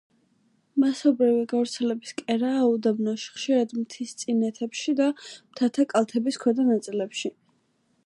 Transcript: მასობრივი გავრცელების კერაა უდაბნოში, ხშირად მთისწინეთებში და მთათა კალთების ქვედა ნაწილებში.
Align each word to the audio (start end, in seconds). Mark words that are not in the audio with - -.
მასობრივი 0.83 1.43
გავრცელების 1.51 2.15
კერაა 2.21 2.63
უდაბნოში, 2.71 3.29
ხშირად 3.35 3.77
მთისწინეთებში 3.83 4.99
და 5.03 5.13
მთათა 5.23 5.89
კალთების 5.95 6.45
ქვედა 6.47 6.71
ნაწილებში. 6.75 7.37